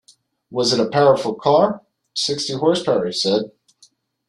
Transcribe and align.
"It 0.07 0.13
was 0.49 0.73
a 0.73 0.89
powerful 0.89 1.35
car?" 1.35 1.83
"Sixty 2.15 2.53
horse-power," 2.53 3.05
he 3.05 3.11
said. 3.11 3.51